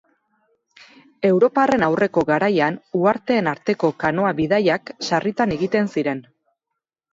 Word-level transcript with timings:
Europarren 1.29 1.85
aurreko 1.87 2.23
garaian, 2.31 2.79
uharteen 3.01 3.51
arteko 3.53 3.93
kanoa 4.07 4.33
bidaiak 4.41 4.93
sarritan 5.11 5.57
egiten 5.61 5.95
ziren. 5.97 6.27